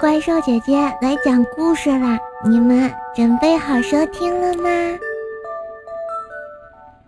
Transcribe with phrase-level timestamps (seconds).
[0.00, 2.16] 怪兽姐姐来讲故事啦！
[2.44, 4.70] 你们准备好收听了吗？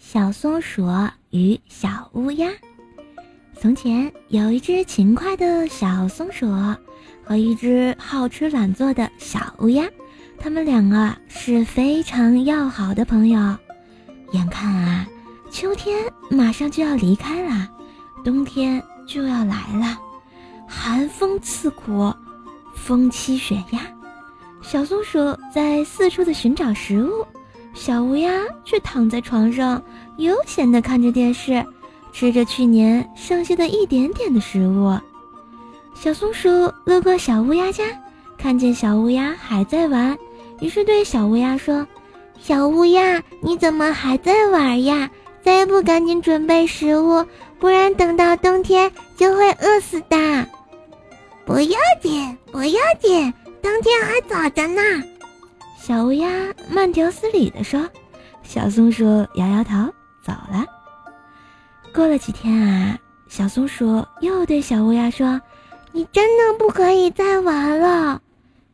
[0.01, 0.85] 小松鼠
[1.31, 2.49] 与小乌鸦。
[3.55, 6.53] 从前有一只勤快的小松鼠
[7.23, 9.89] 和一只好吃懒做的小乌鸦，
[10.37, 13.39] 他们两个是非常要好的朋友。
[14.33, 15.07] 眼看啊，
[15.49, 15.97] 秋天
[16.29, 17.69] 马上就要离开了，
[18.25, 19.97] 冬天就要来了，
[20.67, 22.13] 寒风刺骨。
[22.75, 23.81] 风欺雪压，
[24.63, 25.19] 小松鼠
[25.55, 27.27] 在四处的寻找食物，
[27.75, 28.31] 小乌鸦
[28.65, 29.83] 却躺在床上
[30.19, 31.65] 悠闲地看着电视，
[32.13, 34.99] 吃着去年剩下的一点点的食物。
[35.95, 36.49] 小松鼠
[36.85, 37.85] 路过小乌鸦家，
[38.39, 40.17] 看见小乌鸦还在玩，
[40.61, 41.87] 于是对小乌鸦说
[42.41, 45.11] ：“小乌鸦，你怎么还在玩呀？
[45.43, 47.25] 再不赶紧准备食物，
[47.59, 49.80] 不然等到冬天就会饿。”
[51.51, 54.81] 不要紧，不要紧，冬天还早着呢。
[55.77, 56.31] 小乌鸦
[56.71, 57.91] 慢条斯理地说。
[58.45, 59.75] 小松鼠摇摇头
[60.25, 60.65] 走了。
[61.93, 62.97] 过了几天啊，
[63.29, 65.41] 小松鼠又对小乌鸦说
[65.91, 68.23] ：“你真的不可以再玩了。”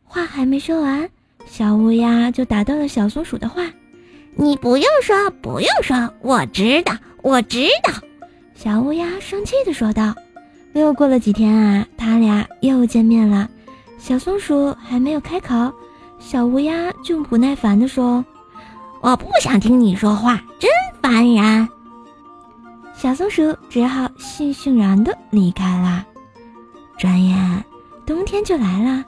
[0.05, 1.09] 话还没说完，
[1.47, 3.63] 小乌鸦就打断了小松鼠的话
[4.37, 7.91] ：“你不用说，不用说，我知道，我知道。”
[8.53, 10.13] 小乌鸦生气地说道。
[10.77, 13.49] 又过了几天啊，他俩又见面了。
[13.97, 15.71] 小松鼠还没有开口，
[16.19, 18.23] 小乌鸦就不耐烦地说
[19.01, 20.69] ：“我不想听你说话，真
[21.01, 21.67] 烦人。”
[22.95, 26.05] 小松鼠只好悻悻然地离开了。
[26.97, 27.65] 转眼
[28.05, 29.03] 冬天就来了，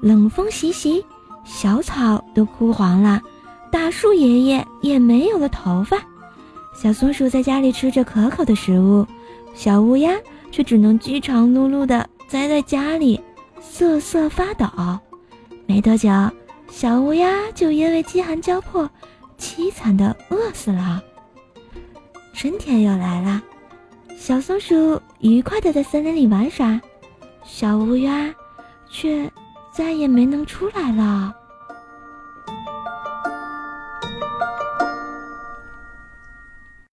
[0.00, 1.04] 冷风习习，
[1.44, 3.20] 小草都枯黄了，
[3.70, 5.98] 大树爷爷也没有了头发。
[6.74, 9.06] 小松鼠在家里吃着可口的食物，
[9.54, 10.12] 小乌鸦。
[10.54, 13.20] 却只能饥肠辘辘地宅在家里，
[13.60, 14.68] 瑟瑟发抖。
[15.66, 16.08] 没多久，
[16.70, 18.88] 小乌鸦就因为饥寒交迫，
[19.36, 21.02] 凄惨地饿死了。
[22.32, 23.42] 春天又来了，
[24.16, 26.80] 小松鼠愉快地在森林里玩耍，
[27.42, 28.32] 小乌鸦
[28.88, 29.28] 却
[29.72, 31.34] 再也没能出来了。